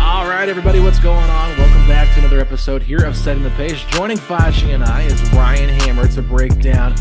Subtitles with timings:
[0.00, 1.58] All right, everybody, what's going on?
[1.58, 3.84] Welcome back to another episode here of Setting the Pace.
[3.84, 6.94] Joining Facci and I is Ryan Hammer to break down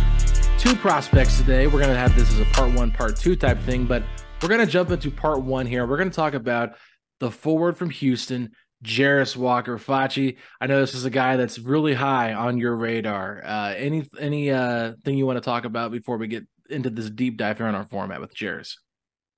[0.58, 1.66] two prospects today.
[1.67, 4.04] We're going to have this as a part one, part two type thing, but
[4.42, 5.87] we're going to jump into part one here.
[5.87, 6.76] We're going to talk about
[7.21, 8.52] the forward from Houston,
[8.83, 9.77] Jarace Walker.
[9.77, 13.42] Facci, I know this is a guy that's really high on your radar.
[13.43, 17.10] Uh, any any uh, thing you want to talk about before we get into this
[17.10, 18.76] deep dive here on our format with Jarace?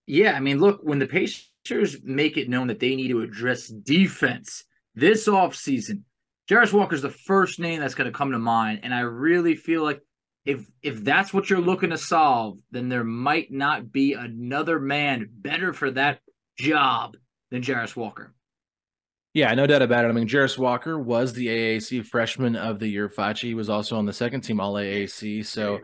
[0.08, 3.68] Yeah, I mean, look, when the Pacers make it known that they need to address
[3.68, 4.64] defense
[4.96, 6.02] this offseason,
[6.50, 8.82] Walker is the first name that's going to come to mind.
[8.84, 10.02] And I really feel like
[10.46, 15.30] if if that's what you're looking to solve, then there might not be another man
[15.32, 16.20] better for that
[16.58, 17.16] job
[17.52, 18.34] than Jarace Walker.
[19.34, 20.10] Yeah, no doubt about it.
[20.10, 23.08] I mean, Jarace Walker was the AAC freshman of the year.
[23.08, 25.46] Fachi was also on the second team All AAC.
[25.46, 25.80] So,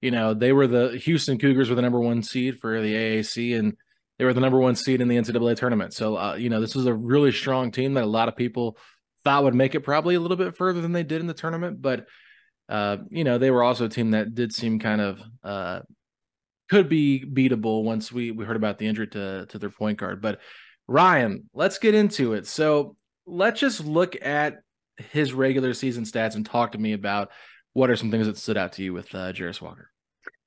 [0.00, 3.58] you know, they were the Houston Cougars were the number one seed for the AAC,
[3.58, 3.76] and
[4.18, 5.92] they were the number one seed in the NCAA tournament.
[5.94, 8.76] So, uh, you know, this was a really strong team that a lot of people
[9.24, 11.82] thought would make it probably a little bit further than they did in the tournament.
[11.82, 12.06] But,
[12.68, 15.80] uh, you know, they were also a team that did seem kind of uh,
[16.70, 20.22] could be beatable once we we heard about the injury to to their point guard.
[20.22, 20.40] But
[20.86, 22.46] Ryan, let's get into it.
[22.46, 22.96] So
[23.26, 24.62] let's just look at
[24.96, 27.30] his regular season stats and talk to me about
[27.72, 29.90] what are some things that stood out to you with uh, Jarace Walker.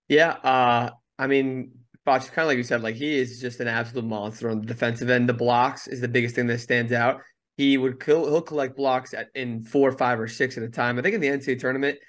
[0.07, 1.71] Yeah, uh, I mean,
[2.05, 4.65] Fox, kind of like you said, like he is just an absolute monster on the
[4.65, 5.29] defensive end.
[5.29, 7.21] The blocks is the biggest thing that stands out.
[7.55, 10.99] He would kill, he'll collect blocks at, in four, five, or six at a time.
[10.99, 11.99] I think in the NCAA tournament,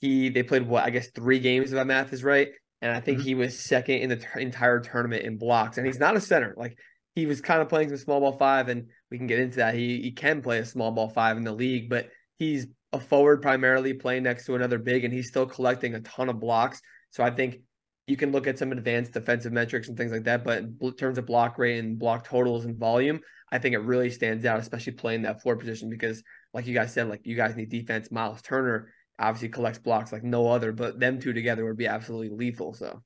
[0.00, 2.48] he they played what I guess three games if my math is right,
[2.80, 3.26] and I think mm-hmm.
[3.26, 5.76] he was second in the t- entire tournament in blocks.
[5.76, 6.54] And he's not a center.
[6.56, 6.76] Like
[7.14, 9.74] he was kind of playing some small ball five, and we can get into that.
[9.74, 13.42] He he can play a small ball five in the league, but he's a forward
[13.42, 16.80] primarily playing next to another big, and he's still collecting a ton of blocks.
[17.10, 17.60] So I think
[18.06, 21.18] you can look at some advanced defensive metrics and things like that, but in terms
[21.18, 23.20] of block rate and block totals and volume,
[23.50, 26.92] I think it really stands out, especially playing that floor position because, like you guys
[26.92, 28.10] said, like you guys need defense.
[28.10, 32.30] Miles Turner obviously collects blocks like no other, but them two together would be absolutely
[32.30, 32.74] lethal.
[32.74, 33.02] So.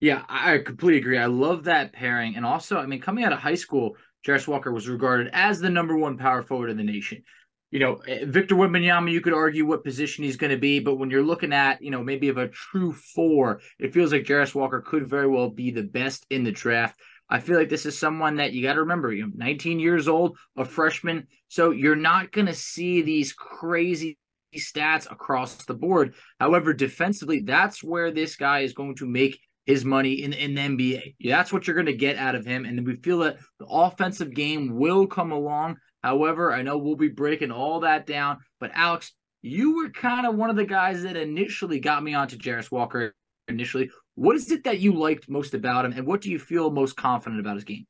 [0.00, 1.18] Yeah, I completely agree.
[1.18, 2.36] I love that pairing.
[2.36, 3.96] And also, I mean, coming out of high school,
[4.26, 7.22] Jarace Walker was regarded as the number one power forward in the nation.
[7.70, 10.96] You know, eh, Victor Wembanyama, you could argue what position he's going to be, but
[10.96, 14.54] when you're looking at, you know, maybe of a true four, it feels like Jarace
[14.54, 16.98] Walker could very well be the best in the draft.
[17.28, 20.06] I feel like this is someone that you got to remember, you know, 19 years
[20.06, 21.26] old, a freshman.
[21.48, 24.16] So you're not going to see these crazy
[24.54, 26.14] stats across the board.
[26.38, 30.60] However, defensively, that's where this guy is going to make his money in, in the
[30.60, 31.16] NBA.
[31.28, 32.64] That's what you're going to get out of him.
[32.64, 35.76] And we feel that the offensive game will come along.
[36.06, 38.38] However, I know we'll be breaking all that down.
[38.60, 39.12] But Alex,
[39.42, 43.12] you were kind of one of the guys that initially got me onto Jarace Walker
[43.48, 43.90] initially.
[44.14, 46.94] What is it that you liked most about him, and what do you feel most
[46.94, 47.88] confident about his game?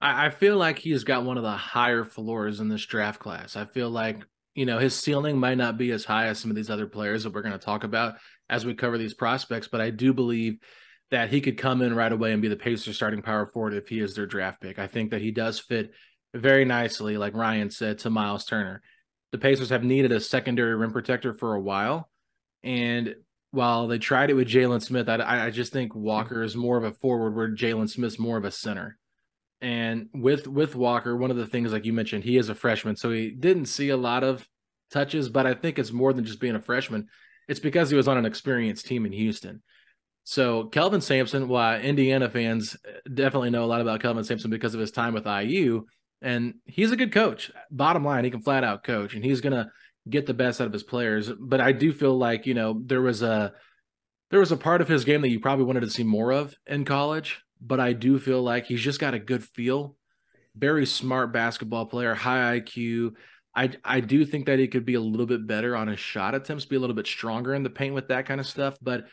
[0.00, 3.56] I, I feel like he's got one of the higher floors in this draft class.
[3.56, 4.24] I feel like
[4.54, 7.24] you know his ceiling might not be as high as some of these other players
[7.24, 8.14] that we're going to talk about
[8.48, 10.58] as we cover these prospects, but I do believe
[11.10, 13.88] that he could come in right away and be the Pacers starting power forward if
[13.88, 14.78] he is their draft pick.
[14.78, 15.90] I think that he does fit
[16.34, 18.82] very nicely, like Ryan said, to Miles Turner.
[19.32, 22.10] The Pacers have needed a secondary rim protector for a while.
[22.62, 23.14] And
[23.52, 26.84] while they tried it with Jalen Smith, I, I just think Walker is more of
[26.84, 28.98] a forward where Jalen Smith's more of a center.
[29.60, 32.96] And with with Walker, one of the things like you mentioned, he is a freshman,
[32.96, 34.48] so he didn't see a lot of
[34.90, 37.08] touches, but I think it's more than just being a freshman.
[37.46, 39.62] It's because he was on an experienced team in Houston.
[40.24, 42.76] So Kelvin Sampson, why Indiana fans
[43.12, 45.84] definitely know a lot about Kelvin Sampson because of his time with IU,
[46.22, 47.50] and he's a good coach.
[47.70, 49.70] Bottom line, he can flat out coach, and he's gonna
[50.08, 51.30] get the best out of his players.
[51.38, 53.52] But I do feel like you know there was a
[54.30, 56.54] there was a part of his game that you probably wanted to see more of
[56.66, 59.96] in college but I do feel like he's just got a good feel.
[60.56, 63.12] Very smart basketball player, high IQ.
[63.54, 66.34] I I do think that he could be a little bit better on his shot
[66.34, 68.76] attempts, be a little bit stronger in the paint with that kind of stuff.
[68.80, 69.06] But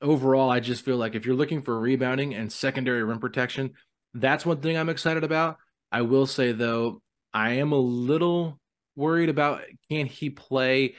[0.00, 3.72] overall, I just feel like if you're looking for rebounding and secondary rim protection,
[4.14, 5.58] that's one thing I'm excited about.
[5.92, 7.02] I will say though,
[7.32, 8.58] I am a little
[8.96, 10.94] worried about can he play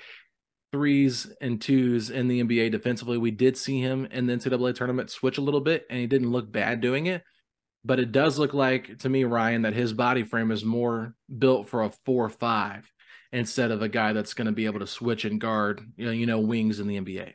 [0.72, 3.18] threes and twos in the NBA defensively.
[3.18, 6.32] We did see him in the NCAA tournament switch a little bit, and he didn't
[6.32, 7.24] look bad doing it.
[7.86, 11.68] But it does look like to me, Ryan, that his body frame is more built
[11.68, 12.90] for a four-five
[13.32, 16.12] instead of a guy that's going to be able to switch and guard, you know,
[16.12, 17.34] you know, wings in the NBA.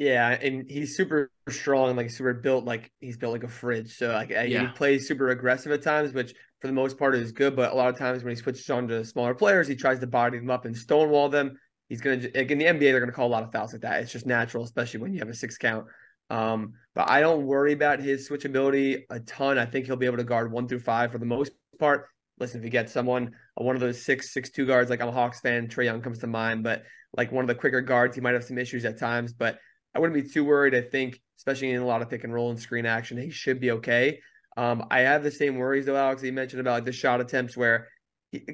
[0.00, 3.96] Yeah, and he's super strong, like super built, like he's built like a fridge.
[3.96, 4.44] So like yeah.
[4.44, 7.54] he plays super aggressive at times, which for the most part is good.
[7.54, 10.06] But a lot of times when he switches on to smaller players, he tries to
[10.06, 11.58] body them up and stonewall them
[11.90, 13.74] he's going to like in the NBA they're going to call a lot of fouls
[13.74, 14.00] like that.
[14.00, 15.84] It's just natural, especially when you have a six count.
[16.30, 19.58] Um, but I don't worry about his switchability a ton.
[19.58, 22.06] I think he'll be able to guard one through five for the most part.
[22.38, 25.08] Listen, if you get someone uh, one of those six six two guards, like I'm
[25.08, 28.14] a Hawks fan, Trae Young comes to mind, but like one of the quicker guards,
[28.14, 29.34] he might have some issues at times.
[29.34, 29.58] But
[29.94, 30.74] I wouldn't be too worried.
[30.74, 33.60] I think, especially in a lot of pick and roll and screen action, he should
[33.60, 34.20] be okay.
[34.56, 36.22] Um, I have the same worries though, Alex.
[36.22, 37.88] You mentioned about like the shot attempts where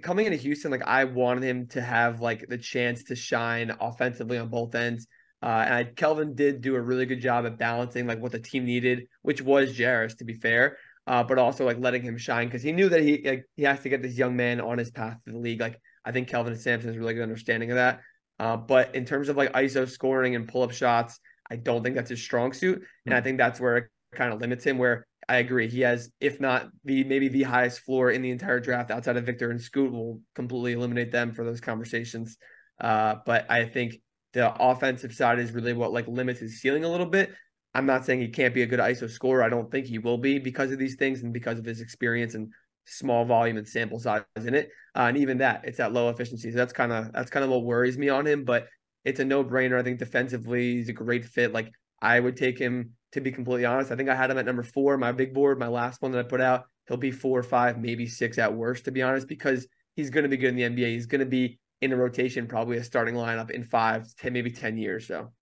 [0.02, 4.38] coming into Houston, like I wanted him to have like the chance to shine offensively
[4.38, 5.06] on both ends.
[5.42, 8.38] Uh, and I, Kelvin did do a really good job at balancing like what the
[8.38, 12.46] team needed, which was Jarace to be fair, uh, but also like letting him shine
[12.46, 14.90] because he knew that he like, he has to get this young man on his
[14.90, 15.60] path to the league.
[15.60, 18.00] Like I think Kelvin Sampson has really good understanding of that.
[18.38, 21.20] Uh, but in terms of like ISO scoring and pull up shots,
[21.50, 23.84] I don't think that's his strong suit, and I think that's where it
[24.14, 24.78] kind of limits him.
[24.78, 25.68] Where I agree.
[25.68, 29.24] He has, if not the maybe the highest floor in the entire draft outside of
[29.24, 32.36] Victor and Scoot, will completely eliminate them for those conversations.
[32.80, 33.96] Uh, but I think
[34.32, 37.32] the offensive side is really what like limits his ceiling a little bit.
[37.74, 39.42] I'm not saying he can't be a good ISO scorer.
[39.42, 42.34] I don't think he will be because of these things and because of his experience
[42.34, 42.50] and
[42.86, 44.70] small volume and sample size in it.
[44.94, 46.50] Uh, and even that, it's at low efficiency.
[46.50, 48.44] So that's kind of that's kind of what worries me on him.
[48.44, 48.68] But
[49.06, 49.78] it's a no brainer.
[49.78, 51.52] I think defensively, he's a great fit.
[51.52, 51.70] Like
[52.02, 53.92] I would take him to be completely honest.
[53.92, 56.18] I think I had him at number four, my big board, my last one that
[56.18, 56.64] I put out.
[56.88, 60.24] He'll be four or five, maybe six at worst, to be honest, because he's going
[60.24, 60.88] to be good in the NBA.
[60.88, 64.50] He's going to be in a rotation, probably a starting lineup in five, ten, maybe
[64.50, 65.06] 10 years.
[65.06, 65.32] So,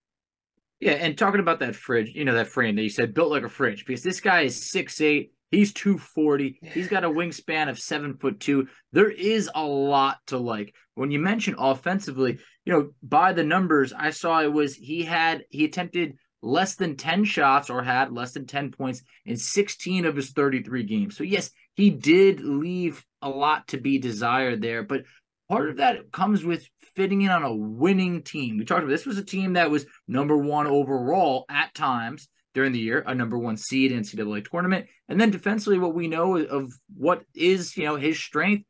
[0.79, 0.93] yeah.
[0.93, 3.49] And talking about that fridge, you know, that frame that you said built like a
[3.49, 5.33] fridge because this guy is six eight.
[5.51, 6.59] He's 240.
[6.63, 8.67] He's got a wingspan of seven foot two.
[8.93, 10.75] There is a lot to like.
[10.95, 15.45] When you mention offensively, you know, by the numbers, I saw it was he had
[15.51, 20.17] he attempted less than 10 shots or had less than 10 points in 16 of
[20.17, 21.17] his 33 games.
[21.17, 25.05] So, yes, he did leave a lot to be desired there, but
[25.49, 28.59] part of that comes with fitting in on a winning team.
[28.59, 32.73] We talked about this was a team that was number one overall at times during
[32.73, 34.87] the year, a number one seed in NCAA tournament.
[35.09, 38.65] And then defensively, what we know of what is, you know, his strength.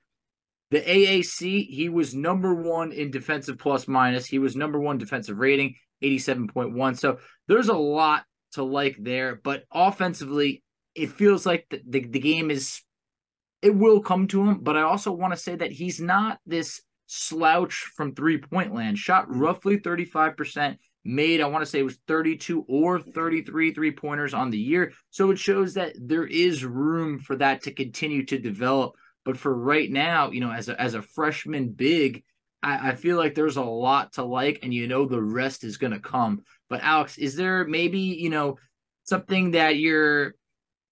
[0.75, 4.27] The AAC, he was number one in defensive plus minus.
[4.27, 5.77] He was number one defensive rating.
[6.03, 6.99] 87.1.
[6.99, 10.65] So there's a lot to like there, but offensively,
[10.97, 12.83] it feels like the, the, the game is
[13.63, 16.83] it will come to him, but I also want to say that he's not this
[17.07, 18.99] slouch from three point land.
[18.99, 24.35] Shot roughly 35%, made, I want to say it was 32 or 33 three pointers
[24.35, 24.93] on the year.
[25.11, 28.97] So it shows that there is room for that to continue to develop.
[29.25, 32.23] But for right now, you know, as a, as a freshman big,
[32.63, 35.77] I, I feel like there's a lot to like, and you know the rest is
[35.79, 36.43] going to come.
[36.69, 38.59] But Alex, is there maybe you know
[39.05, 40.35] something that you're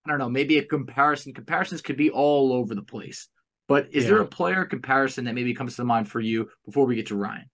[0.05, 1.33] I don't know, maybe a comparison.
[1.33, 3.29] Comparisons could be all over the place.
[3.69, 4.11] But is yeah.
[4.11, 7.17] there a player comparison that maybe comes to mind for you before we get to
[7.17, 7.49] Ryan?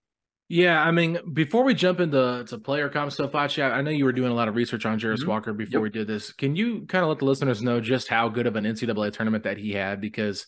[0.48, 4.06] Yeah, I mean, before we jump into to player comp stuff, Facci, I know you
[4.06, 5.26] were doing a lot of research on Jarace Mhm.
[5.26, 5.82] Walker before Yep.
[5.82, 6.32] we did this.
[6.32, 9.44] Can you kind of let the listeners know just how good of an NCAA tournament
[9.44, 10.00] that he had?
[10.00, 10.46] Because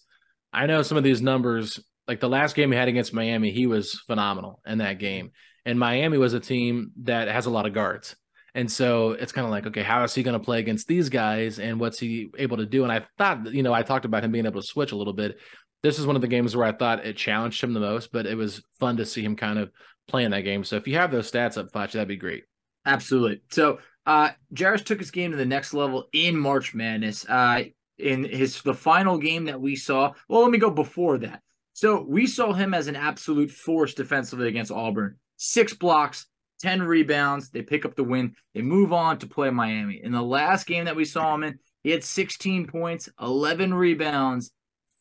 [0.52, 3.66] I know some of these numbers, like the last game he had against Miami, he
[3.66, 5.30] was phenomenal in that game.
[5.64, 8.16] And Miami was a team that has a lot of guards.
[8.54, 11.08] And so it's kind of like, okay, how is he going to play against these
[11.08, 12.82] guys and what's he able to do?
[12.82, 15.12] And I thought, you know, I talked about him being able to switch a little
[15.12, 15.38] bit.
[15.82, 18.26] This is one of the games where I thought it challenged him the most, but
[18.26, 19.70] it was fun to see him kind of
[20.08, 20.64] playing that game.
[20.64, 22.44] So if you have those stats up, Facci, that'd be great.
[22.84, 23.42] Absolutely.
[23.50, 27.24] So uh Jarace took his game to the next level in March Madness.
[27.28, 27.64] Uh
[28.00, 30.12] in his the final game that we saw.
[30.28, 31.42] Well, let me go before that.
[31.72, 35.16] So we saw him as an absolute force defensively against Auburn.
[35.36, 36.26] Six blocks,
[36.60, 37.50] 10 rebounds.
[37.50, 38.34] They pick up the win.
[38.54, 40.00] They move on to play Miami.
[40.02, 44.50] In the last game that we saw him in, he had 16 points, 11 rebounds,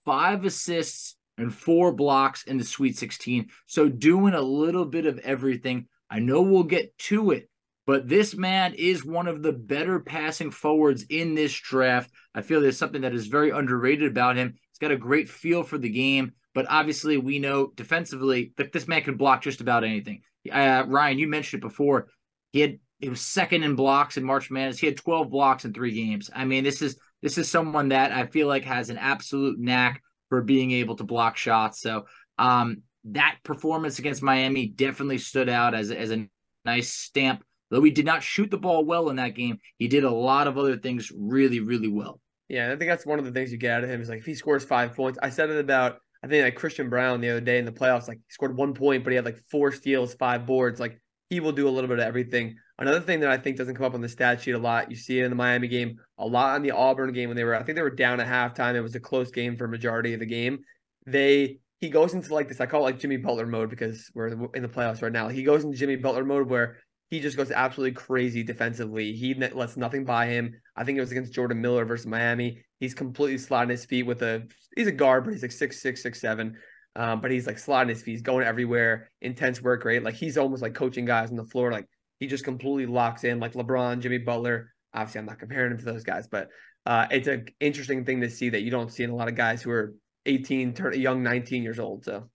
[0.06, 3.50] five assists, and four blocks in the Sweet 16.
[3.68, 5.88] So doing a little bit of everything.
[6.10, 7.49] I know we'll get to it,
[7.90, 12.12] but this man is one of the better passing forwards in this draft.
[12.36, 14.54] I feel there's something that is very underrated about him.
[14.54, 18.88] He's got a great feel for the game, but obviously we know defensively that this
[18.88, 20.22] man can block just about anything.
[20.52, 22.10] Uh, Ryan, you mentioned it before.
[22.52, 24.78] He had he was second in blocks in March Madness.
[24.78, 26.30] He had 12 blocks in three games.
[26.32, 30.04] I mean, this is this is someone that I feel like has an absolute knack
[30.30, 31.82] for being able to block shots.
[31.82, 32.06] So
[32.38, 36.28] um, that performance against Miami definitely stood out as as a
[36.66, 37.44] nice stamp.
[37.70, 40.48] Though he did not shoot the ball well in that game, he did a lot
[40.48, 42.20] of other things really, really well.
[42.48, 44.20] Yeah, I think that's one of the things you get out of him is like
[44.20, 45.20] if he scores five points.
[45.22, 48.08] I said it about I think like Christian Braun the other day in the playoffs,
[48.08, 50.80] like he scored one point, but he had like four steals, five boards.
[50.80, 51.00] Like
[51.30, 52.58] he will do a little bit of everything.
[52.80, 54.98] Another thing that I think doesn't come up on the stat sheet a lot, you
[54.98, 57.56] see it in the Miami game, a lot on the Auburn game when they were,
[57.56, 58.76] I think they were down at halftime.
[58.76, 60.60] It was a close game for majority of the game.
[61.06, 64.50] They he goes into like this, I call it like Jimmy Butler mode because we're
[64.54, 65.30] in the playoffs right now.
[65.30, 66.78] He goes into Jimmy Butler mode where
[67.10, 69.14] he just goes absolutely crazy defensively.
[69.14, 70.54] He lets nothing by him.
[70.76, 72.64] I think it was against Jordan Miller versus Miami.
[72.80, 76.04] He's completely sliding his feet with a he's a guard, but he's like six six
[76.04, 76.56] six seven.
[76.96, 80.04] Um, but he's like sliding his feet, he's going everywhere, intense work rate.
[80.04, 81.72] Like he's almost like coaching guys on the floor.
[81.72, 81.88] Like
[82.20, 84.74] he just completely locks in, like LeBron, Jimmy Butler.
[84.94, 86.50] Obviously, I'm not comparing him to those guys, but
[86.86, 89.36] uh, it's an interesting thing to see that you don't see in a lot of
[89.36, 89.94] guys who are
[90.26, 92.04] 18, turn young 19 years old.
[92.06, 92.30] So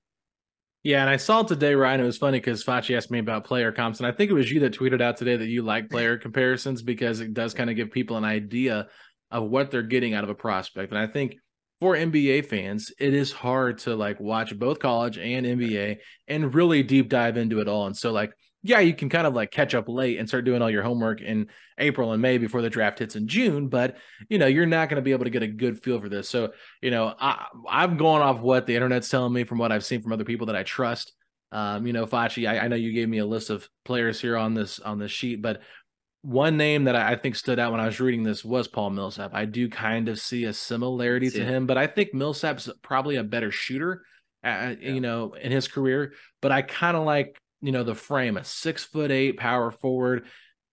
[0.85, 2.01] Yeah, and I saw today, Ryan.
[2.01, 4.51] It was funny because Facci asked me about player comps, and I think it was
[4.51, 7.77] you that tweeted out today that you like player comparisons because it does kind of
[7.77, 8.89] give people an idea
[9.31, 10.93] of what they're getting out of a prospect.
[10.93, 11.37] And I think
[11.81, 15.97] for NBA fans, it is hard to like watch both college and NBA
[16.29, 17.87] and really deep dive into it all.
[17.87, 18.33] And so, like,
[18.67, 21.21] yeah, you can kind of like catch up late and start doing all your homework
[21.21, 23.99] in April and May before the draft hits in June, but
[24.31, 26.31] you know, you're not going to be able to get a good feel for this.
[26.31, 29.85] So, you know, I, I'm going off what the internet's telling me from what I've
[29.85, 31.13] seen from other people that I trust.
[31.53, 34.37] Um, you know, Facci, I, I know you gave me a list of players here
[34.37, 35.61] on this on this sheet, but
[36.23, 39.35] one name that I think stood out when I was reading this was Paul Millsap.
[39.35, 41.49] I do kind of see a similarity See to it.
[41.49, 44.01] him, but I think Millsap's probably a better shooter,
[44.43, 46.15] uh, you know, in his career.
[46.41, 50.27] But I kind of like, you know, the frame, a six foot eight power forward.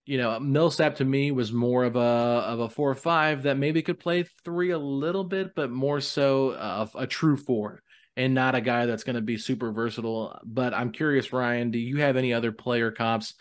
[0.06, 3.58] You know, Millsap to me was more of a of a four or five that
[3.58, 7.82] maybe could play three a little bit, but more so of a true four
[8.18, 10.38] and not a guy that's going to be super versatile.
[10.44, 13.36] But I'm curious, Ryan, do you have any other player comps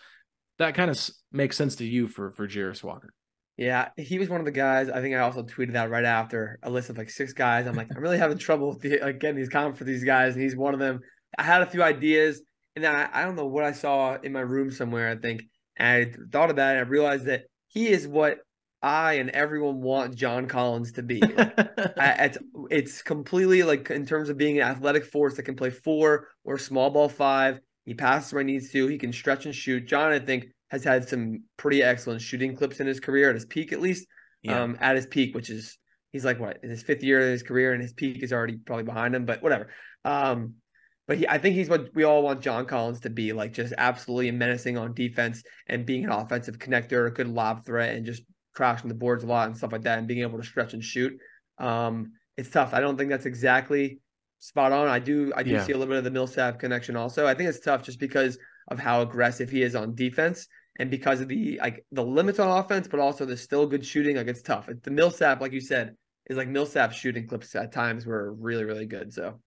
[0.59, 3.13] that kind of makes sense to you for for Jarace Walker?
[3.57, 4.89] Yeah, he was one of the guys.
[4.89, 7.67] I think I also tweeted out right after a list of like six guys.
[7.67, 10.35] I'm like, I'm really having trouble with the, like getting these comments for these guys,
[10.35, 11.01] and he's one of them.
[11.37, 12.41] I had a few ideas,
[12.77, 15.09] and then I, I don't know what I saw in my room somewhere.
[15.11, 15.43] I think,
[15.77, 16.79] and I thought about it.
[16.79, 18.39] And I realized that he is what
[18.83, 21.23] I and everyone want John Collins to be.
[21.23, 22.39] I, it's
[22.71, 26.59] it's completely like in terms of being an athletic force that can play four or
[26.59, 27.61] small ball five.
[27.85, 28.87] He passes where he needs to.
[28.87, 29.87] He can stretch and shoot.
[29.87, 33.47] John, I think, has had some pretty excellent shooting clips in his career at his
[33.47, 34.07] peak, at least.
[34.43, 34.63] Yeah.
[34.63, 35.77] Um, at his peak, which is
[36.13, 38.57] he's like what in his fifth year of his career, and his peak is already
[38.57, 39.27] probably behind him.
[39.27, 39.69] But whatever.
[40.05, 40.55] Um,
[41.11, 43.75] but he, I think he's what we all want John Collins to be, like just
[43.77, 48.23] absolutely menacing on defense and being an offensive connector, a good lob threat, and just
[48.55, 50.85] crashing the boards a lot and stuff like that, and being able to stretch and
[50.85, 51.13] shoot.
[51.59, 52.73] Um, it's tough.
[52.73, 53.99] I don't think that's exactly
[54.39, 54.87] spot on.
[54.87, 55.65] I do I do Yeah.
[55.65, 57.27] see a little bit of the Millsap connection also.
[57.27, 58.39] I think it's tough just because
[58.69, 60.47] of how aggressive he is on defense
[60.79, 64.15] and because of the like the limits on offense, but also the still good shooting.
[64.15, 64.69] Like it's tough.
[64.85, 68.87] The Millsap, like you said, is like Millsap shooting clips at times were really really
[68.87, 69.13] good.
[69.13, 69.41] So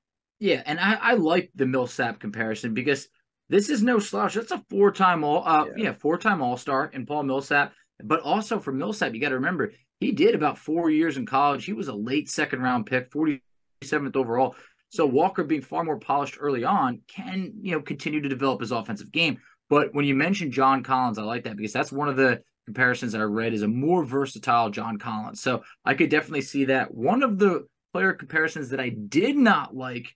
[0.44, 3.08] Yeah, and I, I like the Millsap comparison because
[3.48, 4.34] this is no slouch.
[4.34, 5.84] That's a four-time all uh Yeah.
[5.86, 7.72] yeah, four-time all-star in Paul Millsap.
[8.04, 9.72] But also for Millsap, you got to remember
[10.02, 11.64] he did about four years in college.
[11.64, 14.58] He was a late second round pick, 47th overall.
[14.90, 18.74] So Walker being far more polished early on can, you know, continue to develop his
[18.74, 19.38] offensive game.
[19.70, 23.14] But when you mention John Collins, I like that because that's one of the comparisons
[23.14, 25.40] that I read is a more versatile John Collins.
[25.40, 26.94] So I could definitely see that.
[26.94, 30.14] One of the player comparisons that I did not like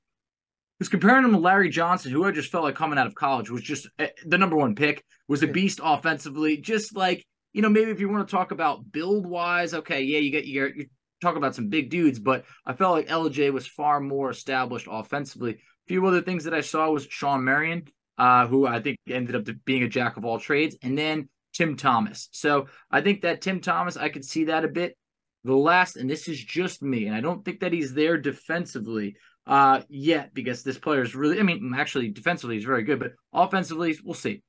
[0.80, 3.50] was comparing him to Larry Johnson, who I just felt like coming out of college
[3.50, 6.58] was just eh, the number one pick, was a beast offensively.
[6.58, 10.20] Just like, you know, maybe if you want to talk about build wise, okay, yeah,
[10.20, 10.86] you get you you
[11.22, 15.54] talk about some big dudes, but I felt like LJ was far more established offensively.
[15.54, 17.86] A few other things that I saw was Shawn Marion,
[18.18, 21.76] uh, who I think ended up being a jack of all trades, and then Tim
[21.76, 22.30] Thomas.
[22.32, 24.96] So I think that Tim Thomas, I could see that a bit.
[25.44, 29.16] The last, and this is just me, and I don't think that he's there defensively
[29.48, 33.14] uh, yet because this player is really, I mean, actually defensively he's very good, but
[33.34, 34.44] offensively, we'll see.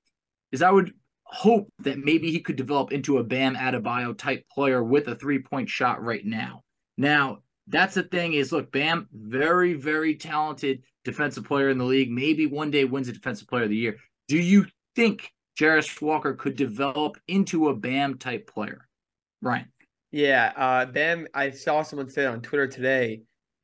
[0.50, 4.82] Is I would hope that maybe he could develop into a Bam Adebayo type player
[4.82, 6.62] with a three point shot right now.
[6.96, 7.38] Now,
[7.68, 12.10] that's the thing is look, Bam, very, very talented defensive player in the league.
[12.10, 13.96] Maybe one day wins a defensive player of the year.
[14.26, 18.88] Do you think Jarace Walker could develop into a Bam type player?
[19.42, 19.70] Ryan.
[20.10, 21.28] Yeah, uh, Bam.
[21.34, 23.22] I saw someone say on Twitter today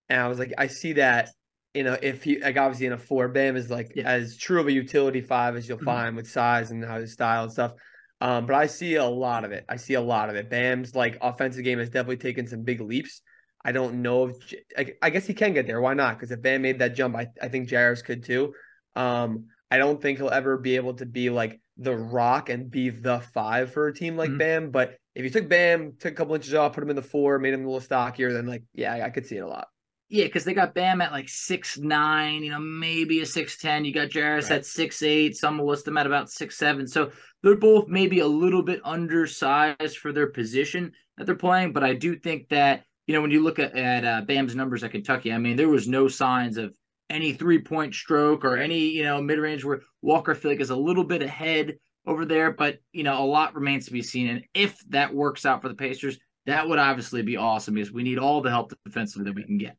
[0.09, 1.31] and I was like, I see that,
[1.73, 4.09] you know, if he like obviously in a four, Bam is like yeah.
[4.09, 5.87] as true of a utility five as you'll mm-hmm.
[5.87, 7.73] find with size and how his style and stuff.
[8.21, 9.65] Um, but I see a lot of it.
[9.69, 10.49] I see a lot of it.
[10.49, 13.23] Bam's like offensive game has definitely taken some big leaps.
[13.65, 15.81] I don't know if I, I guess he can get there.
[15.81, 16.17] Why not?
[16.17, 18.55] Because if Bam made that jump, I, I think Jarace could too.
[18.95, 22.91] Um, I don't think he'll ever be able to be like the rock and be
[22.91, 24.39] the five for a team like mm-hmm.
[24.39, 24.71] Bam.
[24.71, 27.39] But if you took Bam, took a couple inches off, put him in the four,
[27.39, 29.69] made him a little stockier, then like yeah, I, I could see it a lot.
[30.11, 33.85] Yeah, because they got Bam at like six nine, you know, maybe a six ten.
[33.85, 34.59] You got Jarace right.
[34.59, 35.37] at six eight.
[35.37, 36.87] Some will list them at about six seven.
[36.87, 37.11] So
[37.43, 41.73] they're both maybe a little bit undersized for their position that they're playing.
[41.73, 44.85] But I do think that you know when you look at, at uh, Bam's numbers
[44.85, 46.77] at Kentucky, I mean there was no signs of
[47.09, 50.61] any three point stroke or any you know mid range where Walker I feel like
[50.61, 52.53] is a little bit ahead over there.
[52.53, 55.71] But you know a lot remains to be seen, and if that works out for
[55.71, 59.35] the Pacers, that would obviously be awesome because we need all the help defensively that
[59.35, 59.79] we can get.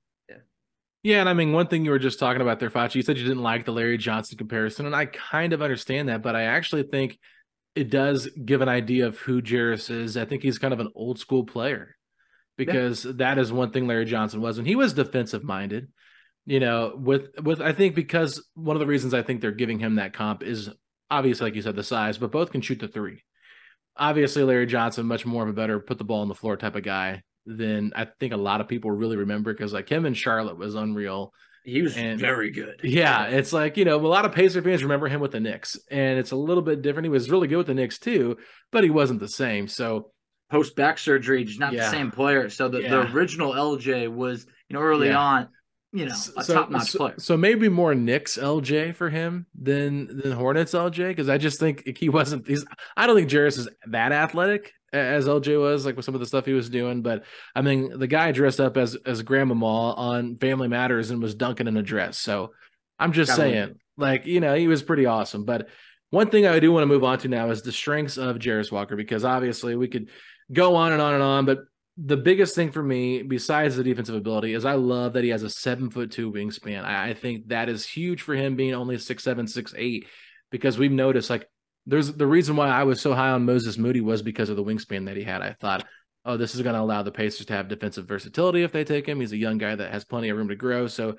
[1.05, 3.19] Yeah, and I mean, one thing you were just talking about there, Facci, you said
[3.19, 6.45] you didn't like the Larry Johnson comparison, and I kind of understand that, but I
[6.45, 7.19] actually think
[7.75, 10.17] it does give an idea of who Jarace is.
[10.17, 11.95] I think he's kind of an old school player
[12.57, 13.11] because yeah.
[13.17, 15.89] that is one thing Larry Johnson was, and he was defensive minded.
[16.47, 19.77] You know, with with I think because one of the reasons I think they're giving
[19.77, 20.71] him that comp is
[21.11, 23.23] obviously, like you said, the size, but both can shoot the three.
[23.95, 26.75] Obviously, Larry Johnson, much more of a better put the ball on the floor type
[26.75, 30.17] of guy than I think a lot of people really remember because like him and
[30.17, 31.33] Charlotte was unreal.
[31.63, 32.81] He was and, very good.
[32.83, 35.77] Yeah, it's like you know a lot of Pacer fans remember him with the Knicks,
[35.89, 37.05] and it's a little bit different.
[37.05, 38.37] He was really good with the Knicks too,
[38.71, 39.67] but he wasn't the same.
[39.67, 40.11] So
[40.51, 41.85] post back surgery, just not yeah.
[41.85, 42.49] the same player.
[42.49, 42.89] So the, yeah.
[42.89, 45.17] the original LJ was you know early yeah.
[45.17, 45.49] on
[45.95, 47.15] you know, a so, top notch so, player.
[47.17, 51.97] So maybe more Knicks LJ for him than than Hornets LJ because I just think
[51.97, 52.47] he wasn't.
[52.47, 52.65] He's.
[52.97, 56.25] I don't think Jarace is that athletic as LJ was, like with some of the
[56.25, 57.01] stuff he was doing.
[57.01, 57.23] But
[57.55, 61.67] I mean, the guy dressed up as as Grandmama on Family Matters and was dunking
[61.67, 62.17] in a dress.
[62.17, 62.51] So
[62.97, 65.45] I'm just Got saying, like you know, he was pretty awesome.
[65.45, 65.67] But
[66.09, 68.71] one thing I do want to move on to now is the strengths of Jarace
[68.71, 70.09] Walker because obviously we could
[70.51, 71.59] go on and on and on, but
[71.97, 75.43] the biggest thing for me, besides the defensive ability, is I love that he has
[75.43, 76.83] a seven foot two wingspan.
[76.83, 80.07] I, I think that is huge for him being only six seven, six eight,
[80.51, 81.47] because we've noticed like
[81.85, 84.63] there's the reason why I was so high on Moses Moody was because of the
[84.63, 85.41] wingspan that he had.
[85.41, 85.85] I thought,
[86.25, 89.07] oh, this is going to allow the Pacers to have defensive versatility if they take
[89.07, 89.19] him.
[89.19, 90.87] He's a young guy that has plenty of room to grow.
[90.87, 91.15] So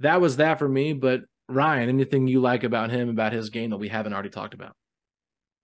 [0.00, 0.92] that was that for me.
[0.92, 4.54] But Ryan, anything you like about him, about his game that we haven't already talked
[4.54, 4.76] about?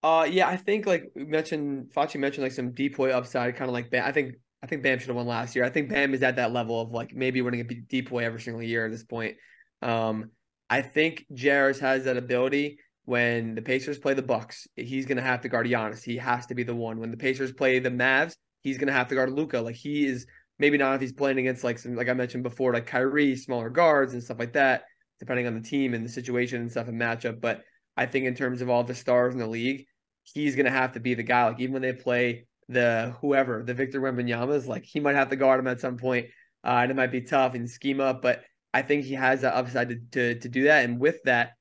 [0.03, 3.73] Uh, yeah, I think like we mentioned, Facci mentioned like some DPOY upside, kind of
[3.73, 4.05] like Bam.
[4.05, 5.65] I think I think Bam should have won last year.
[5.65, 8.63] I think Bam is at that level of like maybe winning a DPOY every single
[8.63, 9.35] year at this point.
[9.81, 10.31] Um,
[10.69, 14.67] I think Jarace has that ability when the Pacers play the Bucks.
[14.75, 16.03] He's gonna have to guard Giannis.
[16.03, 16.99] He has to be the one.
[16.99, 19.61] When the Pacers play the Mavs, he's gonna have to guard Luka.
[19.61, 20.27] Like he is
[20.59, 23.69] maybe not if he's playing against like some like I mentioned before, like Kyrie, smaller
[23.69, 24.83] guards and stuff like that,
[25.21, 27.39] depending on the team and the situation and stuff and matchup.
[27.39, 27.63] But
[27.95, 29.85] I think in terms of all the stars in the league,
[30.23, 31.47] he's gonna have to be the guy.
[31.47, 35.37] Like even when they play the whoever, the Victor Wembanyama's, like he might have to
[35.37, 36.25] guard him at some point,
[36.61, 38.21] uh, and it might be tough and scheme up.
[38.21, 38.43] But
[38.73, 41.51] I think he has that upside to to, to do that, and with that,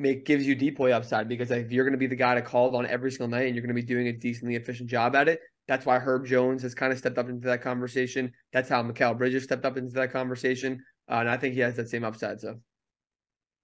[0.00, 2.74] make gives you DPOY upside because if you're going to be the guy to call
[2.76, 5.28] on every single night and you're going to be doing a decently efficient job at
[5.28, 8.32] it, that's why Herb Jones has kind of stepped up into that conversation.
[8.52, 11.76] That's how Mikal Bridges stepped up into that conversation, uh, and I think he has
[11.76, 12.40] that same upside.
[12.40, 12.56] So.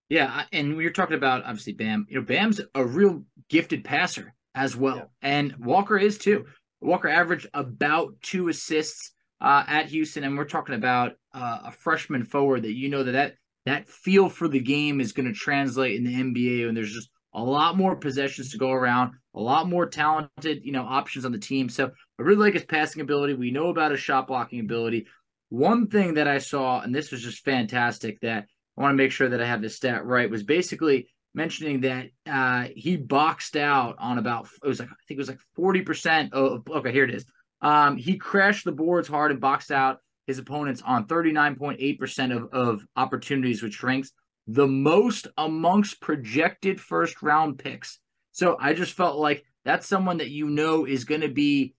[0.09, 2.07] Yeah, and we are talking about obviously Bam.
[2.09, 5.05] You know, Bam's a real gifted passer as well, yeah.
[5.23, 6.45] and Walker is too.
[6.81, 12.25] Walker averaged about two assists uh, at Houston, and we're talking about uh, a freshman
[12.25, 13.35] forward that you know that that
[13.67, 17.11] that feel for the game is going to translate in the NBA, and there's just
[17.35, 21.33] a lot more possessions to go around, a lot more talented, you know, options on
[21.33, 21.69] the team.
[21.69, 23.35] So I really like his passing ability.
[23.35, 25.07] We know about his shot blocking ability.
[25.51, 28.47] One thing that I saw, and this was just fantastic, that
[28.79, 32.07] I want to make sure that I have this stat right, was basically mentioning that
[32.27, 35.83] uh, he boxed out on about it was like I think it was like forty
[35.83, 37.27] percent Oh, okay here it is.
[37.61, 41.79] Um, he crashed the boards hard and boxed out his opponents on thirty nine point
[41.81, 44.13] eight percent of of opportunities which ranks
[44.47, 47.99] the most amongst projected first round picks.
[48.33, 51.75] So I just felt like that's someone that you know is going to be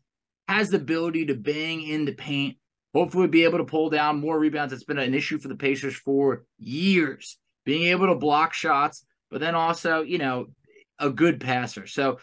[0.47, 2.57] has the ability to bang in the paint.
[2.93, 4.73] Hopefully, be able to pull down more rebounds.
[4.73, 7.37] It's been an issue for the Pacers for years.
[7.65, 10.47] Being able to block shots, but then also, you know,
[10.99, 11.85] a good passer.
[11.85, 12.19] So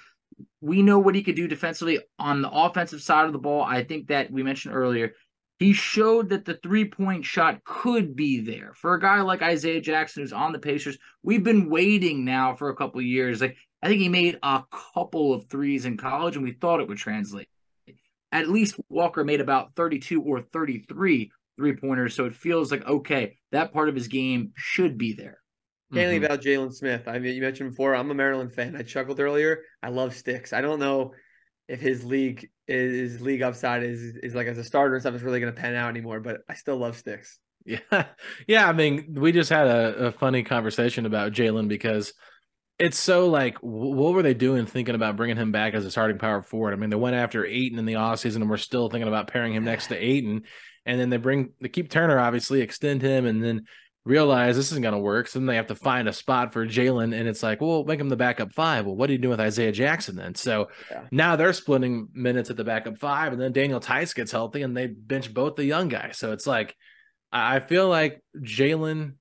[0.60, 3.62] we know what he could do defensively on the offensive side of the ball.
[3.62, 5.12] I think that we mentioned earlier,
[5.58, 9.80] he showed that the three point shot could be there for a guy like Isaiah
[9.80, 10.98] Jackson who's on the Pacers.
[11.22, 13.40] We've been waiting now for a couple years.
[13.40, 14.64] Like I think he made a
[14.94, 17.48] couple of threes in college, and we thought it would translate.
[18.32, 23.36] At least Walker made about 32 or 33 three pointers, so it feels like okay,
[23.52, 25.38] that part of his game should be there.
[25.90, 26.24] Mainly mm-hmm.
[26.24, 27.06] about Jalen Smith.
[27.06, 28.74] I mean, you mentioned before, I'm a Maryland fan.
[28.74, 29.60] I chuckled earlier.
[29.82, 30.52] I love sticks.
[30.52, 31.12] I don't know
[31.68, 35.22] if his league his league upside is is like as a starter and stuff is
[35.22, 37.38] really going to pan out anymore, but I still love sticks.
[37.64, 37.78] Yeah,
[38.46, 38.68] yeah.
[38.68, 42.12] I mean, we just had a, a funny conversation about Jalen because
[42.78, 46.18] it's so like, what were they doing thinking about bringing him back as a starting
[46.18, 46.72] power forward?
[46.72, 49.54] I mean, they went after Ayton in the offseason and we're still thinking about pairing
[49.54, 50.42] him next to Ayton.
[50.86, 53.24] And then they bring, they keep Turner, obviously, extend him.
[53.26, 53.64] And then
[54.04, 55.28] realize this isn't going to work.
[55.28, 58.00] So then they have to find a spot for Jalen, and it's like, well, make
[58.00, 58.84] him the backup five.
[58.84, 60.34] Well, what are you doing with Isaiah Jackson then?
[60.34, 61.04] So yeah.
[61.10, 64.76] now they're splitting minutes at the backup five, and then Daniel Theis gets healthy, and
[64.76, 66.18] they bench both the young guys.
[66.18, 66.76] So it's like,
[67.32, 69.14] I feel like Jalen.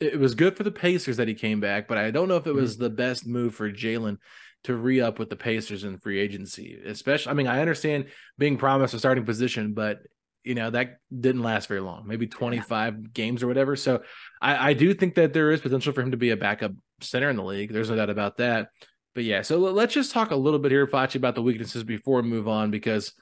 [0.00, 2.48] It was good for the Pacers that he came back, but I don't know if
[2.48, 2.82] it was mm-hmm.
[2.82, 4.16] the best move for Jalen
[4.64, 6.76] to re up with the Pacers in free agency.
[6.84, 9.98] Especially, I mean, I understand being promised a starting position, but
[10.44, 13.08] you know that didn't last very long maybe 25 yeah.
[13.12, 13.76] games or whatever.
[13.76, 14.02] So
[14.40, 17.30] I, I do think that there is potential for him to be a backup center
[17.30, 17.72] in the league.
[17.72, 18.68] There's no doubt about that.
[19.14, 22.22] But yeah so let's just talk a little bit here Facci about the weaknesses before
[22.22, 23.12] we move on because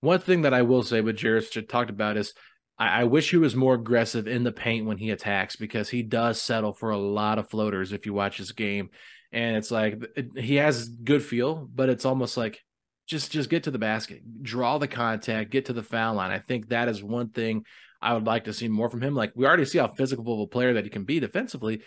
[0.00, 2.34] one thing that I will say what Jared talked about is
[2.78, 6.02] I, I wish he was more aggressive in the paint when he attacks because he
[6.02, 8.90] does settle for a lot of floaters if you watch his game.
[9.32, 10.02] And it's like
[10.36, 12.62] he has good feel but it's almost like
[13.06, 16.30] just just get to the basket, draw the contact, get to the foul line.
[16.30, 17.64] I think that is one thing
[18.02, 19.14] I would like to see more from him.
[19.14, 21.82] Like we already see how physical of a player that he can be defensively.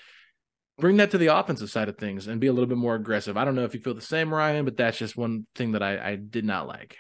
[0.80, 3.36] Bring that to the offensive side of things and be a little bit more aggressive.
[3.36, 5.84] I don't know if you feel the same, Ryan, but that's just one thing that
[5.84, 6.96] I, I did not like.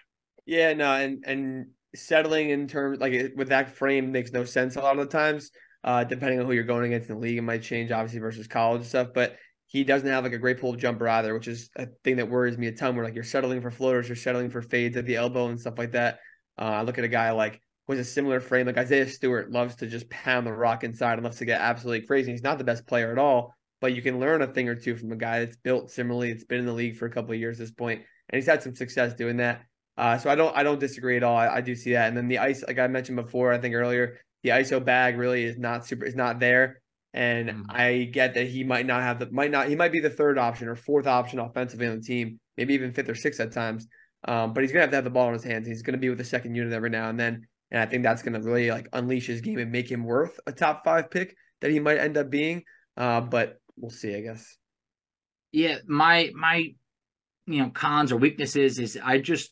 [0.45, 4.81] Yeah, no, and and settling in terms like with that frame makes no sense a
[4.81, 5.51] lot of the times.
[5.81, 8.47] Uh, depending on who you're going against in the league, it might change obviously versus
[8.47, 9.07] college stuff.
[9.13, 9.37] But
[9.69, 12.57] he doesn't have like a great pull jumper either, which is a thing that worries
[12.57, 12.95] me a ton.
[12.95, 15.77] Where like you're settling for floaters, you're settling for fades at the elbow and stuff
[15.77, 16.19] like that.
[16.57, 19.75] Uh, I look at a guy like was a similar frame, like Isaiah Stewart loves
[19.77, 22.31] to just pound the rock inside and loves to get absolutely crazy.
[22.31, 24.95] He's not the best player at all, but you can learn a thing or two
[24.95, 26.31] from a guy that's built similarly.
[26.31, 28.47] It's been in the league for a couple of years at this point, and he's
[28.47, 29.61] had some success doing that.
[29.97, 31.37] Uh, so I don't I don't disagree at all.
[31.37, 32.07] I, I do see that.
[32.07, 35.43] And then the ice, like I mentioned before, I think earlier, the ISO bag really
[35.43, 36.81] is not super is not there.
[37.13, 37.61] And mm-hmm.
[37.69, 40.37] I get that he might not have the might not he might be the third
[40.37, 43.87] option or fourth option offensively on the team, maybe even fifth or sixth at times.
[44.25, 45.67] Um, but he's gonna have to have the ball in his hands.
[45.67, 47.47] He's gonna be with the second unit every now and then.
[47.71, 50.51] And I think that's gonna really like unleash his game and make him worth a
[50.51, 52.63] top five pick that he might end up being.
[52.95, 54.57] Uh, but we'll see, I guess.
[55.51, 56.73] Yeah, my my
[57.47, 59.51] you know cons or weaknesses is I just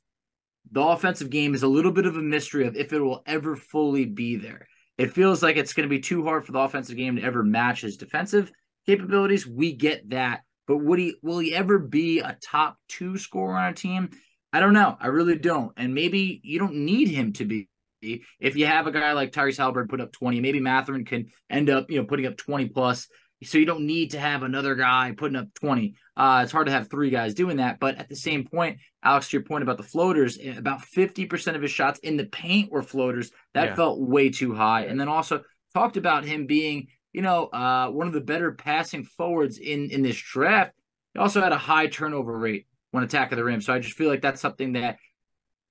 [0.71, 3.55] the offensive game is a little bit of a mystery of if it will ever
[3.55, 4.67] fully be there.
[4.97, 7.43] It feels like it's going to be too hard for the offensive game to ever
[7.43, 8.51] match his defensive
[8.86, 9.45] capabilities.
[9.45, 10.41] We get that.
[10.67, 14.10] But would he will he ever be a top two scorer on a team?
[14.51, 14.97] I don't know.
[14.99, 15.71] I really don't.
[15.77, 17.69] And maybe you don't need him to be.
[18.01, 21.69] If you have a guy like Tyrese Halliburton put up 20, maybe Mathurin can end
[21.69, 23.07] up, you know, putting up 20 plus
[23.43, 25.93] so you don't need to have another guy putting up 20.
[26.15, 27.80] Uh, it's hard to have three guys doing that.
[27.80, 31.56] But at the same point, Alex, to your point about the floaters, eh, about 50%
[31.56, 33.32] of his shots in the paint were floaters.
[33.54, 33.76] That yeah.
[33.76, 34.86] felt way too high.
[34.86, 35.43] And then also
[35.76, 40.02] talked about him being, you know, uh, one of the better passing forwards in in
[40.02, 40.73] this draft.
[41.13, 43.62] He also had a high turnover rate when attacking the rim.
[43.62, 44.97] So I just feel like that's something that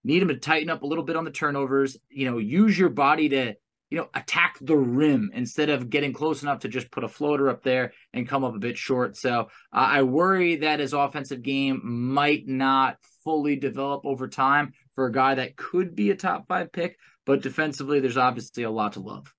[0.05, 1.97] need him to tighten up a little bit on the turnovers.
[2.09, 3.55] You know, use your body to
[3.91, 7.49] you know, attack the rim instead of getting close enough to just put a floater
[7.49, 9.17] up there and come up a bit short.
[9.17, 15.07] So uh, I worry that his offensive game might not fully develop over time for
[15.07, 18.95] a guy that could be a top five pick, but defensively, there's obviously a lot
[18.95, 19.33] to love.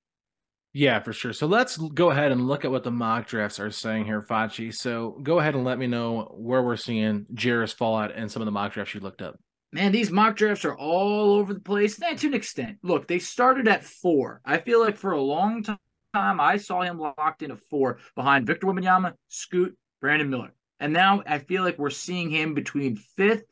[0.74, 1.34] Yeah, for sure.
[1.34, 4.74] So let's go ahead and look at what the mock drafts are saying here, Facci.
[4.74, 8.42] So go ahead and let me know where we're seeing Jarace fall out in some
[8.42, 9.40] of the mock drafts you looked up.
[9.74, 12.02] Man, these mock drafts are all over the place.
[12.02, 14.42] And to an extent, look, they started at four.
[14.46, 15.78] I feel like for a long time,
[16.14, 20.54] I saw him locked in at four behind Victor Wembanyama, Scoot, Brandon Miller.
[20.80, 23.46] And now I feel like we're seeing him between fifth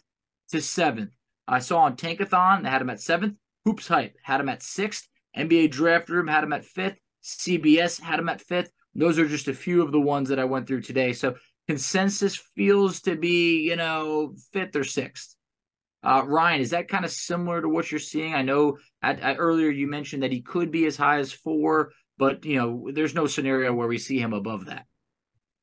[0.51, 1.11] to seventh.
[1.47, 3.35] I saw on Tankathon, they had him at seventh.
[3.65, 5.07] Hoops Hype had him at sixth.
[5.37, 6.97] NBA Draft Room had him at fifth.
[7.23, 8.71] CBS had him at fifth.
[8.93, 11.13] Those are just a few of the ones that I went through today.
[11.13, 11.35] So
[11.67, 15.35] consensus feels to be, you know, fifth or sixth.
[16.05, 18.33] Uh, Ryan, is that kind of similar to what you're seeing?
[18.33, 21.91] I know at, at, earlier you mentioned that he could be as high as four,
[22.17, 24.85] but you know, there's no scenario where we see him above that.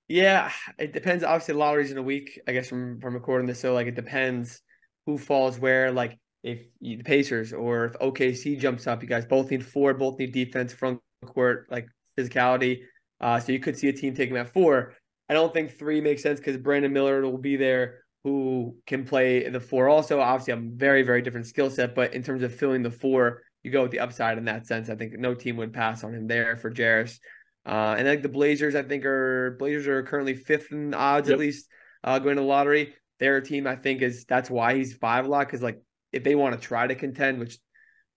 [0.08, 1.22] Yeah, it depends.
[1.24, 3.60] Obviously, lotteries in a week, I guess, from from recording this.
[3.60, 4.60] So like, it depends
[5.06, 5.92] who falls where.
[5.92, 9.94] Like, if you, the Pacers or if OKC jumps up, you guys both need four,
[9.94, 11.86] both need defense, front court, like
[12.18, 12.80] physicality.
[13.20, 14.94] Uh, so you could see a team taking at four.
[15.28, 19.48] I don't think three makes sense because Brandon Miller will be there who can play
[19.48, 19.88] the four.
[19.88, 21.94] Also, obviously, a very, very different skill set.
[21.94, 24.88] But in terms of filling the four, you go with the upside in that sense.
[24.88, 27.18] I think no team would pass on him there for Jarace.
[27.64, 31.34] Uh, and like the Blazers, I think are Blazers are currently fifth in odds yep.
[31.34, 31.68] at least
[32.02, 32.94] uh, going to the lottery.
[33.18, 35.80] They're team I think is that's why he's five a lot because like
[36.12, 37.58] if they want to try to contend, which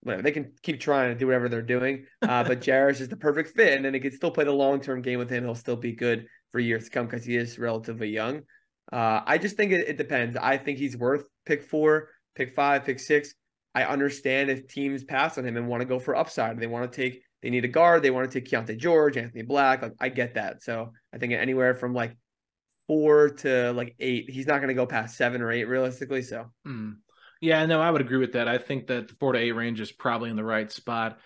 [0.02, 2.06] whatever they can keep trying to do whatever they're doing.
[2.22, 4.80] Uh, but Jarace is the perfect fit, and then he can still play the long
[4.80, 5.44] term game with him.
[5.44, 8.42] He'll still be good for years to come because he is relatively young.
[8.92, 10.36] Uh, I just think it, it, depends.
[10.36, 13.34] I think he's worth pick four, pick five, pick six.
[13.74, 16.58] I understand if teams pass on him and want to go for upside.
[16.58, 18.02] They want to take, they need a guard.
[18.02, 19.82] They want to take Keyonte George, Anthony Black.
[19.82, 20.62] Like, I get that.
[20.62, 22.16] So I think anywhere from like
[22.86, 26.22] four to like eight, he's not going to go past seven or eight realistically.
[26.22, 26.94] So, mm.
[27.40, 28.48] yeah, no, I would agree with that.
[28.48, 31.18] I think that the four to eight range is probably in the right spot.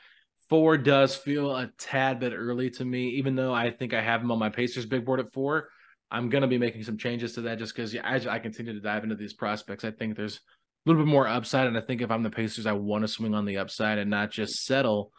[0.49, 4.23] Four does feel a tad bit early to me, even though I think I have
[4.23, 5.69] him on my Pacers big board at four.
[6.11, 8.81] I'm going to be making some changes to that just because as I continue to
[8.81, 11.67] dive into these prospects, I think there's a little bit more upside.
[11.67, 14.11] And I think if I'm the Pacers, I want to swing on the upside and
[14.11, 15.13] not just settle,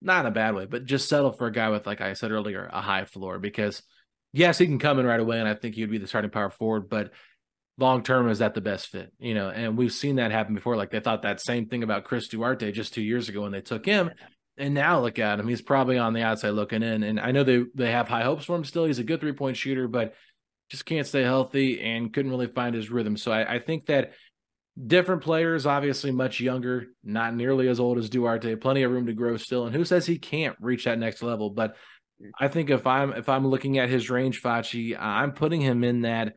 [0.00, 2.30] not in a bad way, but just settle for a guy with, like I said
[2.30, 3.38] earlier, a high floor.
[3.38, 3.82] Because
[4.32, 6.30] yes, he can come in right away, and I think he would be the starting
[6.30, 7.12] power forward, but
[7.80, 9.12] long term, is that the best fit?
[9.18, 10.76] You know, and we've seen that happen before.
[10.76, 13.62] Like they thought that same thing about Chris Duarte just two years ago when they
[13.62, 14.10] took him.
[14.56, 15.48] And now look at him.
[15.48, 17.02] He's probably on the outside looking in.
[17.02, 18.84] And I know they they have high hopes for him still.
[18.84, 20.14] He's a good three point shooter, but
[20.70, 23.16] just can't stay healthy and couldn't really find his rhythm.
[23.16, 24.12] So I, I think that
[24.86, 29.12] different players, obviously much younger, not nearly as old as Duarte, plenty of room to
[29.12, 29.66] grow still.
[29.66, 31.50] And who says he can't reach that next level?
[31.50, 31.76] But
[32.38, 36.02] I think if I'm if I'm looking at his range, Facci, I'm putting him in
[36.02, 36.36] that.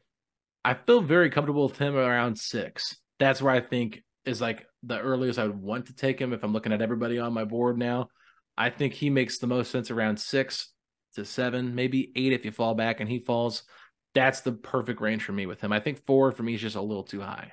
[0.65, 2.95] I feel very comfortable with him around six.
[3.19, 6.43] That's where I think is like the earliest I would want to take him if
[6.43, 8.07] I'm looking at everybody on my board now.
[8.57, 10.71] I think he makes the most sense around six
[11.15, 13.63] to seven, maybe eight if you fall back and he falls
[14.13, 15.71] that's the perfect range for me with him.
[15.71, 17.51] I think four for me is just a little too high.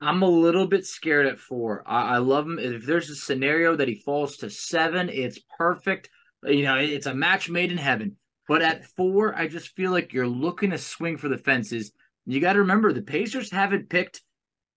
[0.00, 1.84] I'm a little bit scared at four.
[1.86, 2.58] I, I, love him.
[2.58, 6.10] If there's a scenario that he falls to seven, it's perfect.
[6.44, 8.16] You know, it's a match made in heaven.
[8.48, 11.92] But at four, I just feel like you're looking to swing for the fences.
[12.26, 14.22] You got to remember the Pacers haven't picked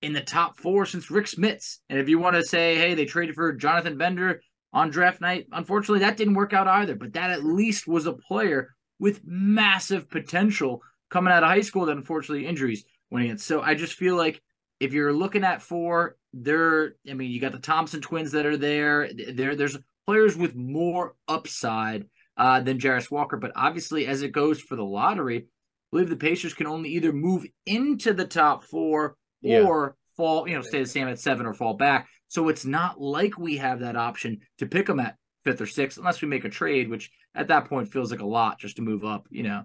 [0.03, 1.77] in the top four since Rick Smits.
[1.89, 4.41] And if you want to say, hey, they traded for Jonathan Bender
[4.73, 6.95] on draft night, unfortunately, that didn't work out either.
[6.95, 11.85] But that at least was a player with massive potential coming out of high school
[11.85, 14.41] that unfortunately injuries when he So I just feel like
[14.79, 18.57] if you're looking at four, there, I mean, you got the Thompson twins that are
[18.57, 19.09] there.
[19.13, 22.05] There, there's players with more upside
[22.37, 23.37] uh, than Jarace Walker.
[23.37, 25.43] But obviously, as it goes for the lottery, I
[25.91, 29.61] believe the Pacers can only either move into the top four yeah.
[29.61, 32.09] or fall, you know, stay the same at seven or fall back.
[32.27, 35.15] So it's not like we have that option to pick them at
[35.45, 38.25] fifth or sixth unless we make a trade, which at that point feels like a
[38.25, 39.63] lot just to move up, you know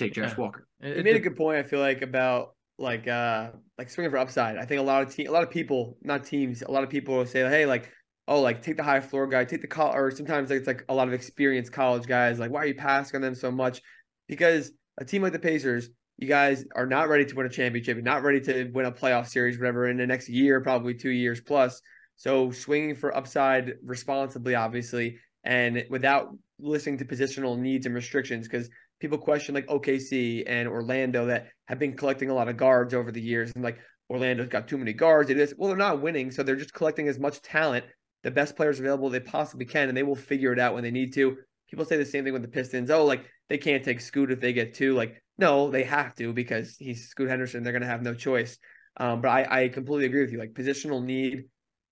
[0.00, 0.40] take Josh yeah.
[0.40, 0.66] Walker.
[0.82, 1.58] You made a good point.
[1.58, 4.56] I feel like about like uh like swinging for upside.
[4.56, 6.90] I think a lot of te- a lot of people, not teams, a lot of
[6.90, 7.90] people will say, hey, like
[8.30, 10.84] oh, like take the high floor guy, take the call, or sometimes like, it's like
[10.88, 12.38] a lot of experienced college guys.
[12.38, 13.82] Like, why are you passing on them so much?
[14.28, 17.96] Because a team like the Pacers, you guys are not ready to win a championship.
[17.96, 21.10] You're not ready to win a playoff series, whatever, in the next year, probably two
[21.10, 21.82] years plus.
[22.16, 26.28] So swinging for upside responsibly, obviously, and without
[26.60, 31.78] listening to positional needs and restrictions, because people question like OKC and Orlando that have
[31.78, 33.78] been collecting a lot of guards over the years and like
[34.10, 35.30] Orlando's got too many guards.
[35.30, 37.84] It is well, they're not winning, so they're just collecting as much talent,
[38.22, 40.90] the best players available they possibly can, and they will figure it out when they
[40.90, 41.36] need to.
[41.68, 42.90] People say the same thing with the Pistons.
[42.90, 44.94] Oh, like they can't take Scoot if they get two.
[44.94, 47.62] Like, no, they have to because he's Scoot Henderson.
[47.62, 48.58] They're gonna have no choice.
[48.96, 50.38] Um, but I, I completely agree with you.
[50.38, 51.44] Like positional need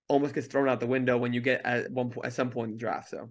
[0.09, 2.71] almost gets thrown out the window when you get at one at some point in
[2.73, 3.09] the draft.
[3.09, 3.29] So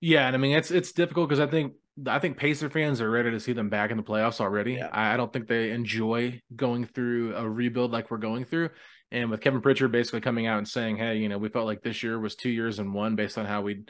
[0.00, 1.72] Yeah, and I mean it's it's difficult because I think
[2.06, 4.74] I think Pacer fans are ready to see them back in the playoffs already.
[4.74, 4.88] Yeah.
[4.92, 8.70] I, don't think they enjoy going through a rebuild like we're going through.
[9.10, 11.82] And with Kevin Pritchard basically coming out and saying, "Hey, you know, we felt like
[11.82, 13.84] this year was two years and one based on how we,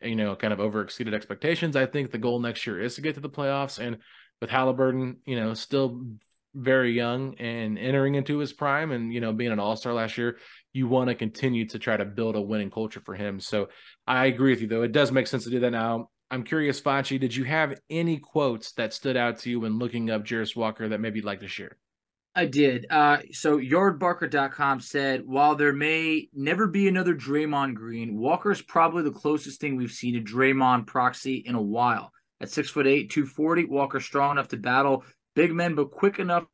[0.00, 3.02] you know, kind of over exceeded expectations." I think the goal next year is to
[3.02, 3.78] get to the playoffs.
[3.78, 3.98] And
[4.40, 6.02] with Halliburton, you know, still
[6.54, 10.16] very young and entering into his prime, and you know, being an All Star last
[10.16, 10.38] year,
[10.72, 13.40] you want to continue to try to build a winning culture for him.
[13.40, 13.68] So
[14.06, 14.82] I agree with you, though.
[14.82, 16.08] It does make sense to do that now.
[16.32, 20.08] I'm curious, Facci, did you have any quotes that stood out to you when looking
[20.08, 21.76] up Jarace Walker that maybe you'd like to share?
[22.34, 22.86] I did.
[22.88, 29.02] Uh, so yardbarker.com said, while there may never be another Draymond Green, Walker is probably
[29.02, 32.10] the closest thing we've seen to Draymond proxy in a while.
[32.40, 35.04] At six foot eight, 240, Walker strong enough to battle
[35.36, 36.46] big men, but quick enough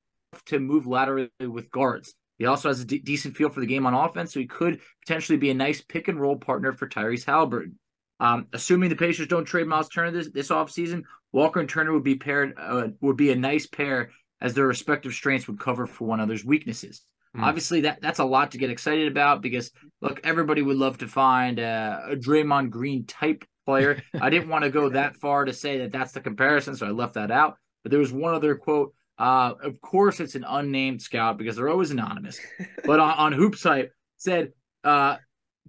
[0.47, 2.15] to move laterally with guards.
[2.39, 4.81] He also has a d- decent feel for the game on offense, so he could
[5.07, 7.79] potentially be a nice pick and roll partner for Tyrese Halliburton.
[8.21, 11.03] Um, assuming the Pacers don't trade Miles Turner this this offseason,
[11.33, 15.13] Walker and Turner would be paired uh, would be a nice pair as their respective
[15.13, 17.03] strengths would cover for one another's weaknesses.
[17.37, 17.43] Mm.
[17.43, 21.09] Obviously, that that's a lot to get excited about because look, everybody would love to
[21.09, 24.03] find uh, a Draymond Green type player.
[24.21, 26.91] I didn't want to go that far to say that that's the comparison, so I
[26.91, 27.57] left that out.
[27.83, 28.95] But there was one other quote.
[29.19, 32.41] Uh, of course, it's an unnamed scout because they're always anonymous.
[32.85, 34.53] but on, on Hoop Site said,
[34.85, 35.17] uh,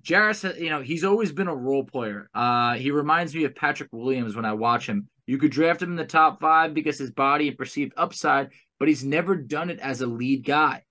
[0.03, 2.29] Jarace, you know, he's always been a role player.
[2.33, 5.07] Uh, he reminds me of Patrick Williams when I watch him.
[5.25, 8.88] You could draft him in the top five because his body and perceived upside, but
[8.88, 10.83] he's never done it as a lead guy.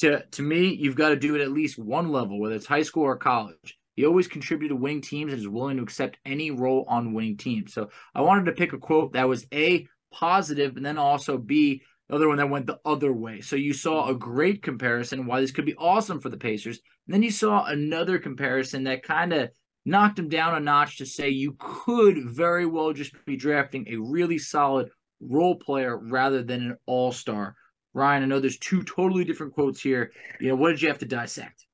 [0.00, 2.82] To to me, you've got to do it at least one level, whether it's high
[2.82, 3.78] school or college.
[3.94, 7.36] He always contributed to winning teams and is willing to accept any role on winning
[7.36, 7.72] teams.
[7.72, 11.82] So I wanted to pick a quote that was a positive, and then also b
[12.14, 13.40] the other one that went the other way.
[13.40, 16.80] So you saw a great comparison why this could be awesome for the Pacers.
[17.06, 19.50] And then you saw another comparison that kind of
[19.84, 23.96] knocked him down a notch to say you could very well just be drafting a
[23.96, 24.88] really solid
[25.20, 27.56] role player rather than an all-star.
[27.92, 30.12] Ryan, I know there's two totally different quotes here.
[30.40, 31.66] You know, what did you have to dissect?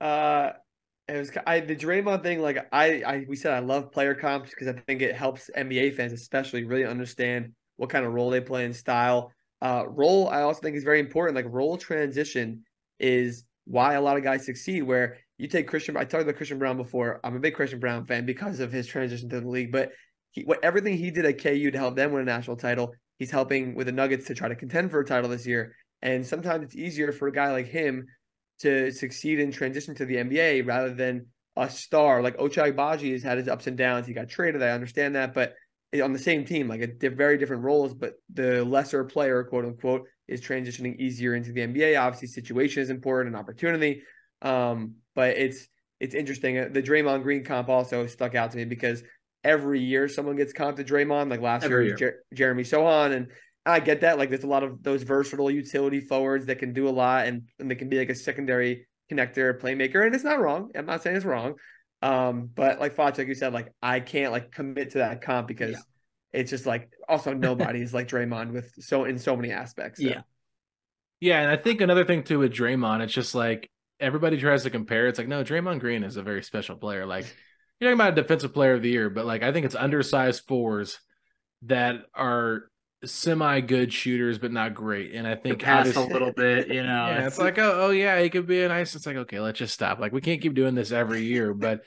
[0.00, 0.50] Uh
[1.08, 2.40] it was I the Draymond thing.
[2.40, 5.96] Like I, I we said, I love player comps because I think it helps NBA
[5.96, 9.32] fans, especially, really understand what kind of role they play in style.
[9.62, 11.36] Uh, role, I also think is very important.
[11.36, 12.64] Like role transition
[12.98, 14.82] is why a lot of guys succeed.
[14.82, 17.20] Where you take Christian, I talked about Christian Braun before.
[17.24, 19.72] I'm a big Christian Braun fan because of his transition to the league.
[19.72, 19.92] But
[20.30, 23.30] he, what everything he did at KU to help them win a national title, he's
[23.30, 25.74] helping with the Nuggets to try to contend for a title this year.
[26.02, 28.06] And sometimes it's easier for a guy like him
[28.60, 33.22] to succeed in transition to the NBA rather than a star like Ochai Agbaji has
[33.22, 34.06] had his ups and downs.
[34.06, 34.62] He got traded.
[34.62, 35.54] I understand that, but
[35.94, 40.06] on the same team, like a very different roles, but the lesser player, quote unquote,
[40.28, 42.00] is transitioning easier into the NBA.
[42.00, 44.02] Obviously, situation is important and opportunity.
[44.42, 45.66] Um, but it's
[45.98, 46.72] it's interesting.
[46.72, 49.02] The Draymond Green comp also stuck out to me because
[49.42, 51.30] every year someone gets comped to Draymond.
[51.30, 53.26] Like last every year, Jer- Jeremy Sochan, and
[53.66, 54.16] I get that.
[54.18, 57.42] Like there's a lot of those versatile utility forwards that can do a lot and,
[57.58, 60.70] and they can be like a secondary connector, playmaker, and it's not wrong.
[60.74, 61.54] I'm not saying it's wrong.
[62.02, 65.48] Um, but like Fox, like you said, like I can't like commit to that comp
[65.48, 66.40] because yeah.
[66.40, 70.00] it's just like also nobody's like Draymond with so in so many aspects.
[70.00, 70.08] So.
[70.08, 70.22] Yeah.
[71.22, 74.70] Yeah, and I think another thing too with Draymond, it's just like everybody tries to
[74.70, 75.06] compare.
[75.06, 77.04] It's like, no, Draymond Green is a very special player.
[77.04, 77.24] Like
[77.80, 80.44] you're talking about a defensive player of the year, but like I think it's undersized
[80.48, 80.98] fours
[81.62, 82.70] that are
[83.04, 85.14] semi good shooters, but not great.
[85.14, 87.06] And I think pass a little bit, you know.
[87.06, 88.94] Yeah, it's, like, oh, oh yeah, he could be a nice.
[88.94, 89.98] It's like, okay, let's just stop.
[89.98, 91.54] Like we can't keep doing this every year.
[91.60, 91.82] but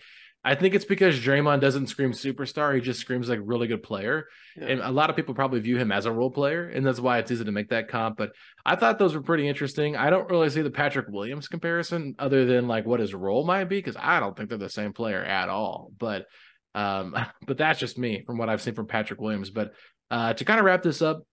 [0.45, 2.75] I think it's because Draymond doesn't scream superstar.
[2.75, 4.27] He just screams like really good player.
[4.57, 4.67] Yeah.
[4.67, 7.19] And a lot of people probably view him as a role player, and that's why
[7.19, 8.17] it's easy to make that comp.
[8.17, 8.31] But
[8.65, 9.95] I thought those were pretty interesting.
[9.95, 13.65] I don't really see the Patrick Williams comparison other than like what his role might
[13.65, 15.91] be, because I don't think they're the same player at all.
[15.97, 16.25] But
[16.75, 17.15] um,
[17.47, 19.49] but that's just me from what I've seen from Patrick Williams.
[19.49, 19.73] But
[20.11, 21.23] uh, to kind of wrap this up,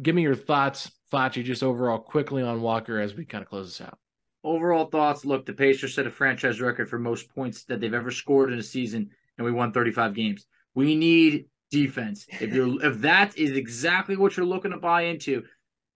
[0.00, 3.66] give me your thoughts, Facci, just overall quickly on Walker as we kind of close
[3.66, 3.98] this out.
[4.42, 5.24] Overall thoughts.
[5.24, 8.58] Look, the Pacers set a franchise record for most points that they've ever scored in
[8.58, 10.46] a season, and we won 35 games.
[10.74, 12.26] We need defense.
[12.28, 15.44] If you're if that is exactly what you're looking to buy into,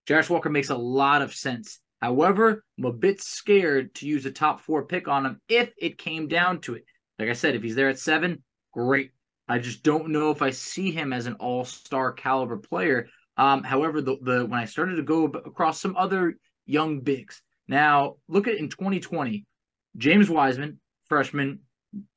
[0.07, 1.81] Jarace Walker makes a lot of sense.
[2.03, 5.97] However, I'm a bit scared to use a top four pick on him if it
[5.97, 6.85] came down to it.
[7.19, 8.43] Like I said, if he's there at seven,
[8.73, 9.13] great.
[9.49, 13.09] I just don't know if I see him as an all-star caliber player.
[13.37, 18.17] Um, however, the, the when I started to go across some other young bigs, now
[18.29, 19.45] look at in 2020,
[19.97, 21.61] James Wiseman, freshman,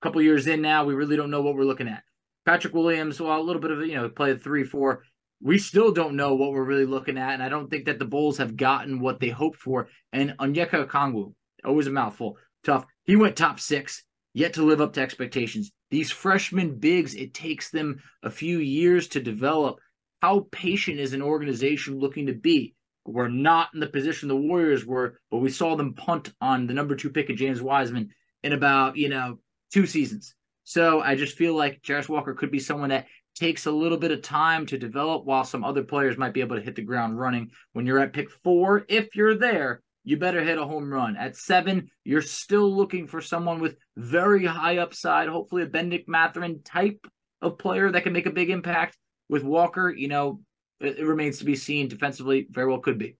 [0.01, 2.03] couple years in now, we really don't know what we're looking at.
[2.45, 5.03] Patrick Williams, well, a little bit of you know, played three, four.
[5.41, 8.05] We still don't know what we're really looking at, and I don't think that the
[8.05, 9.89] Bulls have gotten what they hoped for.
[10.11, 12.85] And Onyeka Okongwu, always a mouthful, tough.
[13.03, 14.03] He went top six,
[14.33, 15.71] yet to live up to expectations.
[15.89, 19.79] These freshman bigs, it takes them a few years to develop.
[20.21, 22.73] How patient is an organization looking to be?
[23.05, 26.73] We're not in the position the Warriors were, but we saw them punt on the
[26.73, 28.09] number two pick of James Wiseman
[28.43, 29.39] in about, you know,
[29.71, 30.35] two seasons.
[30.65, 34.11] So I just feel like Jarace Walker could be someone that takes a little bit
[34.11, 37.17] of time to develop while some other players might be able to hit the ground
[37.17, 37.51] running.
[37.71, 41.17] When you're at pick four, if you're there, you better hit a home run.
[41.17, 46.63] At seven, you're still looking for someone with very high upside, hopefully a Bennedict Mathurin
[46.63, 47.05] type
[47.41, 48.97] of player that can make a big impact.
[49.27, 50.39] With Walker, you know,
[50.79, 53.17] it, it remains to be seen defensively, very well could be.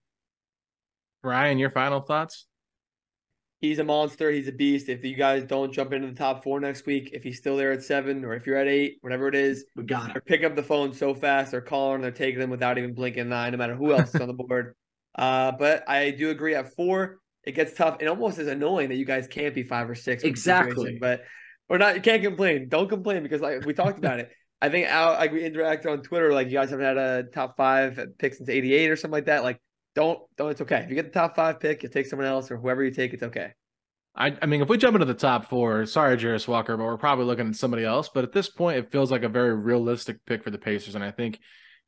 [1.22, 2.46] Ryan, your final thoughts?
[3.60, 4.30] He's a monster.
[4.30, 4.88] He's a beast.
[4.88, 7.72] If you guys don't jump into the top four next week, if he's still there
[7.72, 10.24] at seven or if you're at eight, whatever it is, we got it.
[10.24, 11.50] Pick up the phone so fast.
[11.50, 12.00] They're calling.
[12.00, 14.32] They're taking them without even blinking an eye, no matter who else is on the
[14.32, 14.74] board.
[15.18, 17.96] Uh, but I do agree at four, it gets tough.
[18.00, 20.22] It almost is annoying that you guys can't be five or six.
[20.22, 20.98] Exactly.
[21.00, 21.22] But
[21.68, 21.96] we're not.
[21.96, 22.68] You can't complain.
[22.68, 24.30] Don't complain because like we talked about it.
[24.60, 26.32] I think out like we interacted on Twitter.
[26.32, 29.42] Like you guys haven't had a top five pick since '88 or something like that.
[29.42, 29.60] Like
[29.94, 30.50] don't don't.
[30.50, 31.82] It's okay if you get the top five pick.
[31.82, 33.12] You take someone else or whoever you take.
[33.12, 33.52] It's okay.
[34.14, 36.96] I, I mean, if we jump into the top four, sorry, Jarace Walker, but we're
[36.96, 38.08] probably looking at somebody else.
[38.12, 41.04] But at this point, it feels like a very realistic pick for the Pacers, and
[41.04, 41.38] I think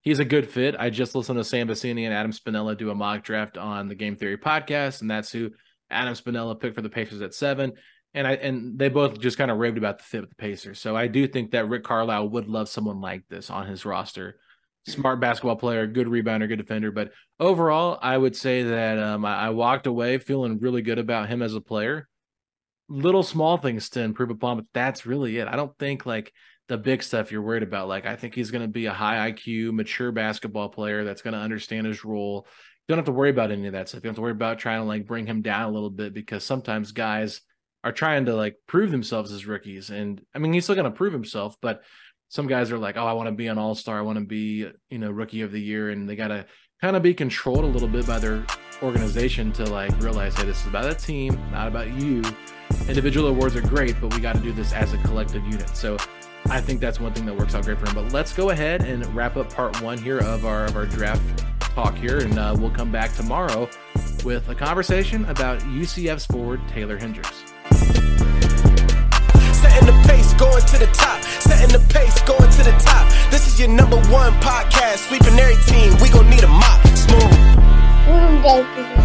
[0.03, 0.77] he's a good fit.
[0.79, 3.95] I just listened to Sam Vecenie and Adam Spinella do a mock draft on the
[3.95, 5.51] Game Theory podcast, and that's who
[5.91, 7.73] Adam Spinella picked for the Pacers at seven.
[8.13, 10.81] And I and they both just kind of raved about the fit with the Pacers.
[10.81, 14.41] So I do think that Rick Carlisle would love someone like this on his roster.
[14.87, 16.91] Smart basketball player, good rebounder, good defender.
[16.91, 21.29] But overall, I would say that um, I, I walked away feeling really good about
[21.29, 22.09] him as a player
[22.91, 25.49] little small things to improve upon, but that's really it.
[25.49, 26.33] I don't think like
[26.71, 27.89] the big stuff you're worried about.
[27.89, 31.35] Like I think he's going to be a high IQ, mature basketball player that's going
[31.35, 32.47] to understand his role.
[32.47, 33.99] You don't have to worry about any of that stuff.
[33.99, 36.15] You don't have to worry about trying to like bring him down a little bit
[36.15, 37.41] because sometimes guys
[37.83, 39.91] are trying to like prove themselves as rookies.
[39.91, 41.83] And I mean, he's still going to prove himself, but
[42.29, 43.99] some guys are like, oh, I want to be an all star.
[43.99, 45.91] I want to be, you know, rookie of the year.
[45.91, 46.47] And they got to
[46.81, 48.47] kind of be controlled a little bit by their
[48.81, 52.23] organization to like realize, hey, this is about a team, not about you.
[52.89, 55.77] Individual awards are great, but we got to do this as a collective unit.
[55.77, 55.97] So
[56.51, 57.95] I think that's one thing that works out great for him.
[57.95, 61.45] But let's go ahead and wrap up part one here of our of our draft
[61.61, 63.71] talk here, and uh, we'll come back tomorrow
[64.25, 67.45] with a conversation about UCF's forward Taylor Hendricks.
[69.61, 71.23] Setting the pace, going to the top.
[71.23, 73.09] Setting the pace, going to the top.
[73.31, 75.09] This is your number one podcast.
[75.09, 75.95] Sweeping every team.
[76.03, 76.85] We gonna need a mop.
[76.97, 79.00] Smooth.